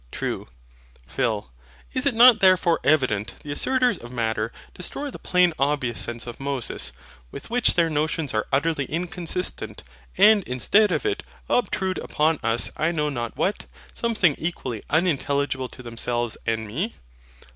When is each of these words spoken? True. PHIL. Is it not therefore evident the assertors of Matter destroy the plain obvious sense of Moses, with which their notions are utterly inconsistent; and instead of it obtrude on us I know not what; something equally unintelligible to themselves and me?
True. 0.11 0.47
PHIL. 1.05 1.51
Is 1.93 2.07
it 2.07 2.15
not 2.15 2.39
therefore 2.39 2.79
evident 2.83 3.35
the 3.43 3.51
assertors 3.51 3.99
of 4.01 4.11
Matter 4.11 4.51
destroy 4.73 5.11
the 5.11 5.19
plain 5.19 5.53
obvious 5.59 5.99
sense 6.01 6.25
of 6.25 6.39
Moses, 6.39 6.91
with 7.31 7.51
which 7.51 7.75
their 7.75 7.87
notions 7.87 8.33
are 8.33 8.47
utterly 8.51 8.85
inconsistent; 8.85 9.83
and 10.17 10.41
instead 10.45 10.91
of 10.91 11.05
it 11.05 11.21
obtrude 11.47 11.99
on 12.17 12.39
us 12.41 12.71
I 12.75 12.91
know 12.91 13.09
not 13.09 13.37
what; 13.37 13.67
something 13.93 14.33
equally 14.39 14.81
unintelligible 14.89 15.69
to 15.69 15.83
themselves 15.83 16.35
and 16.47 16.65
me? 16.65 16.95